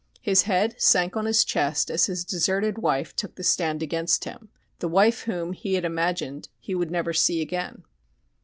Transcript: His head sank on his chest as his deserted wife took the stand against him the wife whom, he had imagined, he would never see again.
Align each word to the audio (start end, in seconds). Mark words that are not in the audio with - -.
His 0.23 0.41
head 0.49 0.81
sank 0.81 1.15
on 1.15 1.27
his 1.27 1.45
chest 1.45 1.91
as 1.91 2.07
his 2.07 2.25
deserted 2.25 2.79
wife 2.79 3.15
took 3.15 3.35
the 3.35 3.43
stand 3.43 3.83
against 3.83 4.23
him 4.23 4.49
the 4.79 4.87
wife 4.89 5.25
whom, 5.25 5.53
he 5.53 5.75
had 5.75 5.85
imagined, 5.85 6.49
he 6.59 6.73
would 6.73 6.89
never 6.89 7.13
see 7.13 7.39
again. 7.39 7.83